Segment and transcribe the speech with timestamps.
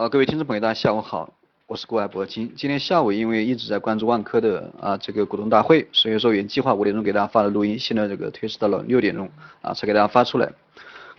[0.00, 1.30] 啊，各位听众朋友，大家下午好，
[1.66, 2.50] 我是郭海博金。
[2.56, 9.28] 今天下午因为一直在关注万科的啊这个股东大会，所以说原计划五点钟给大家发的录音，现在这个推迟到了六点钟
[9.60, 10.50] 啊才给大家发出来。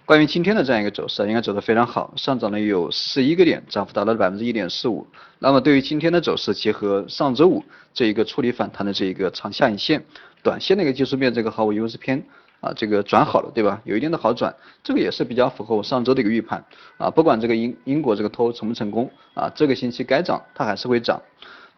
[0.04, 5.06] 关于今天的这样一个走势，应该走得非常好，上涨了有十一个点，涨幅达到了百分之一点四五。
[5.38, 7.63] 那么对于今天的走势，结合上周五
[7.94, 10.04] 这一个处理反弹的这一个长下影线，
[10.42, 12.24] 短线的一个技术面，这个毫无优势偏。
[12.62, 13.82] 啊，这个转好了，对吧？
[13.86, 16.64] 有一定的好转，这个也是比较符合我上周的一个预判
[16.98, 17.10] 啊。
[17.10, 21.20] 不管这个英英国这个脱欧成不成功啊，这个星期该涨它还是会涨。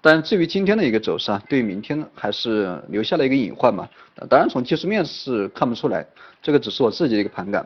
[0.02, 3.88] 但至于今天的一个走势啊，对于明天还是留下了一个隐患嘛。
[4.30, 6.06] 当然从技术面是看不出来，
[6.42, 7.66] 这个只是我自己的一个盘感。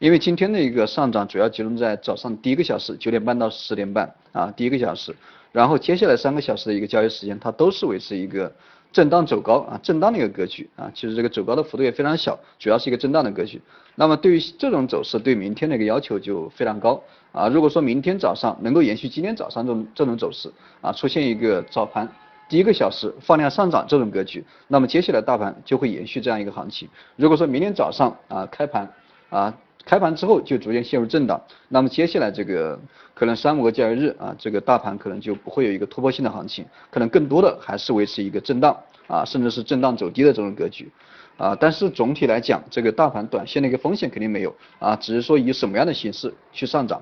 [0.00, 5.14] 因为今天的一个上涨主要集中在早上第一个小时九点半到十点半啊，第一个小时，
[5.52, 8.52] 然后接下来三个小时的一个交易时间，它都是维持一个。
[8.96, 13.60] 震荡走高啊，震荡的一个格局啊，其实这个走高的幅度也非常小，主要是一个震荡的格局。
[13.94, 17.46] 那么对于这种走势，对明天的一个要求就非常高啊。
[17.46, 22.08] 如果说明天早上能够延续今天早上这种这种走势啊，出现一个早盘
[22.48, 26.88] 第一个小时放量上涨这种格局，那么接下来大盘就会延续这样一个行情。
[27.16, 28.90] 如果说明天早上啊开盘
[29.28, 29.52] 啊。
[29.86, 32.76] 开盘之后就逐渐陷入震荡，那么接下来这个
[33.14, 40.90] 可能三五个交易日啊，这个大盘可能就不会有一个突破性的行情，可能更多的还是维持一个震荡啊，甚至是震荡走低的这种格局
[41.36, 41.56] 啊。
[41.58, 47.00] 但是总体来讲，这个大盘短线的一个风险肯定没有啊，只是说以什么样的形式去上涨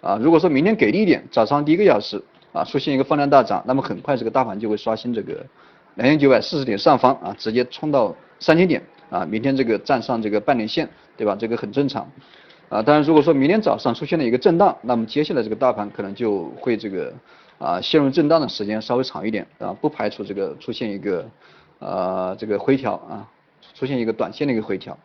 [0.00, 0.18] 啊。
[0.20, 2.20] 如果说明天给力一点，早上第一个小时
[2.52, 5.46] 啊出现一个放量大涨，那么很快这个大盘就会刷新这个
[5.94, 8.82] 两千九百四十点上方啊，直接冲到三千点。
[9.10, 11.36] 啊，明天这个站上这个半年线，对吧？
[11.36, 12.08] 这个很正常。
[12.68, 17.12] 啊，当然如果说明天早上出现了一个震荡，那么接下来这个大盘可能就会这个
[17.58, 21.28] 啊陷入震荡的时间稍微长一点啊，不排除这个出现一个
[21.80, 23.28] 呃这个回调啊，
[23.74, 24.96] 出现一个短线的一个回调。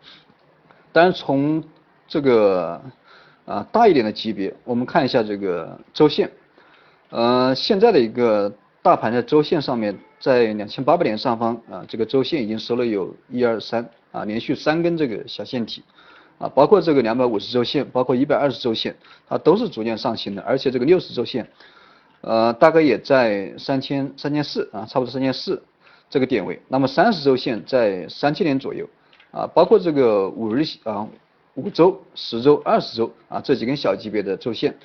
[0.92, 1.64] 当然从
[2.08, 2.80] 这个
[3.46, 6.30] 啊大一点的级别，我们看一下这个周线，
[7.10, 8.54] 呃现在的一个
[8.84, 9.98] 大盘在周线上面。
[10.26, 15.84] 在两千八百点上方啊，这个周线已经收了有一二三啊，连续三根这个小线体
[16.40, 18.96] 啊，包括这个两百五十周线，包括一百二十周线，
[19.30, 21.48] 它都是逐渐上行的，而且这个六十周线，
[22.22, 25.62] 呃，大概也在三千三千四啊，差不多三千四
[26.10, 26.60] 这个点位。
[26.70, 28.90] 那么三十周线在三千点左右
[29.30, 31.08] 啊，包括这个五日啊、
[31.54, 34.76] 五周、十周、二十周啊这几根小级别的周线。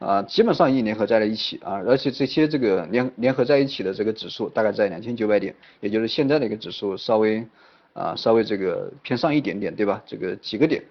[0.00, 7.46] 啊，基本上已经联合在了一起啊，而且这些这个联联合在一起的这个指数大概在两千九百点，也就是现在的一个指数稍微
[7.92, 10.02] 啊稍微这个偏上一点点，对吧？
[10.06, 10.82] 这个几个点。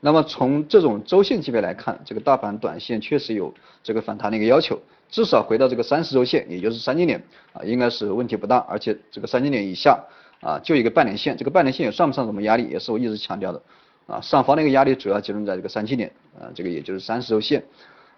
[0.00, 3.52] 那么从这种周线级别来看，这个大盘短线确实有
[3.82, 7.22] 这个反弹的一个要求，至少回到这个三十周线，也就是三千点
[7.54, 8.58] 啊，应该是问题不大。
[8.68, 9.98] 而且这个三千点以下
[10.42, 13.62] 啊，就一个半年线，这个半年线也算不上什么压力，也是我一直强调的
[14.06, 17.64] 啊，上方的一个压力主要集中在这个三千点啊，这个也就是三十周线。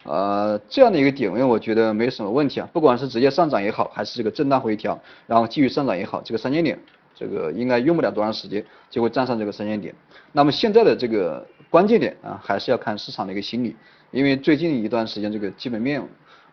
[0.04, 2.68] 呃，这样的一个点位，我觉得没什么问题啊。
[2.72, 6.78] 不管是直接上涨也好，还是这个震荡回调，然后继续上涨也好，这个三千点，
[7.14, 9.94] 这个应该用不了多长时间就会站上这个三千点。
[10.32, 13.76] 那么现在的这个关键点啊，还是要看市场的一个心理，
[14.10, 16.02] 因为最近一段时间这个基本面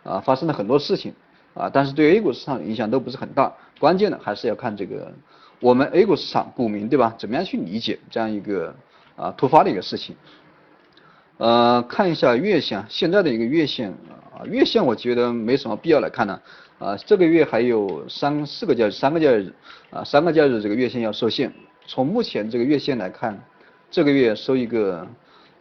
[0.03, 1.13] 啊发生了很多事情
[1.53, 3.55] 啊，但是对 A 股市场影响都不是很大。
[3.79, 5.13] 关键的还是要看这个
[5.61, 8.75] 我们 A 股市场股民对吧，怎么样去理解这样一个
[9.15, 10.17] 啊突发的一个事情。
[11.37, 13.91] 呃，看一下月线，现在的一个月线
[14.33, 16.41] 啊，月线我觉得没什么必要来看呢。
[16.79, 19.53] 啊，这个月还有三四个交易三个交易日
[19.91, 21.53] 啊，三个交易日这个月线要受限。
[21.85, 23.39] 从目前这个月线来看，
[23.91, 25.07] 这个月收一个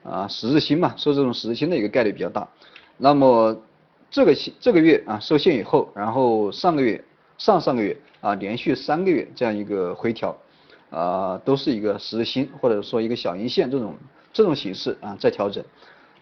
[0.03, 2.48] 啊十字星嘛，收这种十字星的一个概率比较大。
[2.97, 3.62] 那么
[4.10, 7.04] 这个这个月啊受限以后，然后上个月、
[7.36, 10.34] 上上个月啊连续三个月这样一个回调
[10.88, 13.94] 啊，都是一个十字星或者说一个小阴线这种。
[14.36, 15.64] 这种形式啊在调整，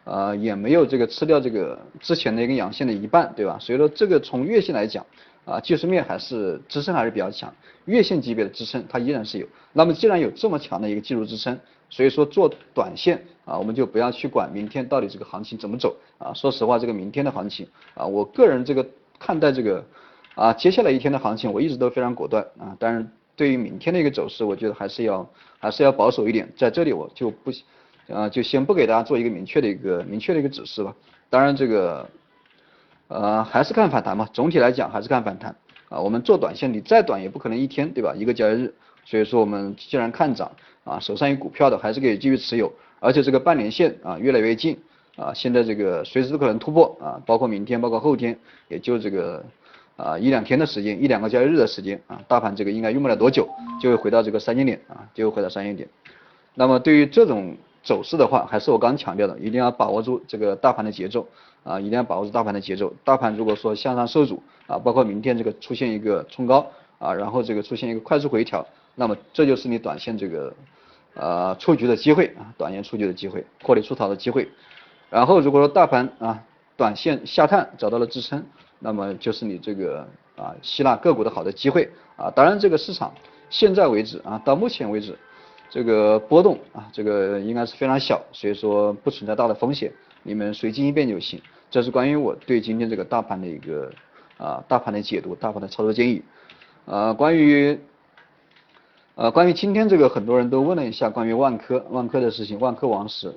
[0.04, 3.58] 呃也没有这个吃掉这个之前的一个阳线的一半，对吧？
[3.60, 5.04] 所以说这个从月线来讲
[5.44, 7.52] 啊，技术面还是支撑还是比较强，
[7.86, 9.46] 月线级别的支撑它依然是有。
[9.72, 11.58] 那么既然有这么强的一个技术支撑，
[11.90, 16.32] 所以说做短线啊，我们就不要去管明天到底这个行情怎么走啊。
[16.34, 18.86] 说实话，这个明天的行情啊，我个人这个
[19.18, 19.84] 看待这个
[20.36, 22.76] 啊接下来一天的行情，我一直都非常果断啊。
[22.78, 25.28] 当然，对于明天的一个走势，我觉得还是要
[25.58, 27.50] 还是要保守一点，在这里我就不。
[28.08, 30.94] 啊，就先不给大家做一个明确的一个明确的一个指示吧。
[31.30, 32.08] 当然这个，
[33.08, 34.28] 呃，还是看反弹嘛。
[34.32, 35.56] 总体来讲还是看反弹。
[35.88, 38.14] 啊，我们做短线，你再短也不可能一天，对吧？
[38.16, 38.74] 一个交易日。
[39.04, 40.50] 所以说我们既然看涨，
[40.84, 42.72] 啊，手上有股票的还是可以继续持有。
[43.00, 44.78] 而且这个半年线啊越来越近，
[45.16, 48.36] 啊，现在这个随时都可能突破啊，包括明天，包括后天，
[48.68, 49.44] 也就这个
[49.96, 53.48] 啊一两天的时间，一两个交易日的时间啊，大盘这个应该用不了多久
[53.80, 55.88] 就会回到这个三千点啊，就会回到三千点。
[56.54, 57.56] 那么对于这种。
[57.84, 61.28] 走势的话，还是我刚强调的，一定要把握住这个大盘的节奏
[61.62, 62.90] 啊，一定要把握住大盘的节奏。
[63.04, 66.66] 大盘如果说向上受阻啊，包括明天这个出现一个冲高
[66.98, 70.54] 啊，然后这个出现一个快速回调，那么这就是你短线这个
[71.12, 74.48] 呃出局的机会啊，短线出局的机会，获利出逃的机会。
[75.10, 76.42] 然后如果说大盘啊
[76.78, 78.42] 短线下探找到了支撑，
[78.78, 82.30] 那么就是你这个啊吸纳个股的好的机会啊。
[82.30, 83.12] 当然这个市场
[83.50, 85.18] 现在为止啊，到目前为止。
[85.74, 89.92] 这个波动啊，这个应该是非常小，所以说不存在大的风险，
[90.22, 91.42] 你们随机应变就行。
[91.68, 93.90] 这是关于我对今天这个大盘的一个
[94.38, 96.22] 啊大盘的解读，大盘的操作建议。
[96.84, 97.76] 呃，关于
[99.16, 103.34] 呃关于今天这个很多人都问了一下关于万科万科的事情，万科王石。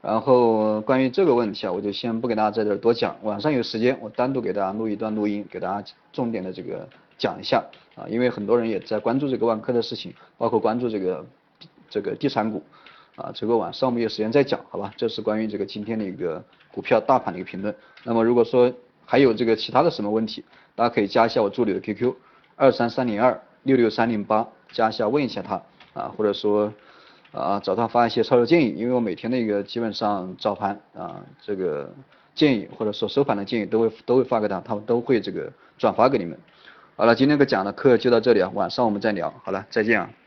[0.00, 6.88] 然后关于这个问题啊，我就先不给大家在这多讲，晚上有时间我单独给大家录一段录音，给大家重点的这个
[7.18, 7.60] 讲一下
[7.96, 11.26] 啊，因为很多人也在关注这个万科的事情，包括关注这个。
[11.92, 12.62] 这个地产股，
[13.16, 14.90] 啊，这个晚上我们有时间再讲，好吧？
[14.96, 16.42] 这是关于这个今天的一个
[16.72, 17.74] 股票大盘的一个评论。
[18.02, 18.72] 那么如果说
[19.04, 20.42] 还有这个其他的什么问题，
[20.74, 22.14] 大家可以加一下我助理的 QQ，
[22.56, 25.62] 二三三零二六六三零八，加一下问一下他，
[25.92, 26.72] 啊，或者说
[27.30, 31.92] 啊找他发一些操作建议，因为我每天的一个基本上早盘啊这个
[32.34, 36.38] 建议或者说收盘的建议都会都会发给他，他们都会这个转发给你们。
[36.96, 39.32] 好了，今天个讲的课就到这里啊，晚上我们再聊。
[39.44, 40.21] 好了，再见啊。